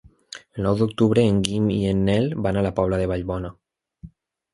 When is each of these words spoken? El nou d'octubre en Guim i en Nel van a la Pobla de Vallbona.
El 0.59 0.63
nou 0.67 0.77
d'octubre 0.77 1.25
en 1.31 1.41
Guim 1.47 1.67
i 1.73 1.77
en 1.89 2.01
Nel 2.07 2.25
van 2.47 2.57
a 2.57 2.65
la 2.69 2.73
Pobla 2.81 2.99
de 3.03 3.07
Vallbona. 3.13 3.53